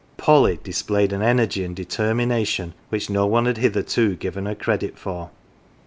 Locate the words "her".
4.47-4.55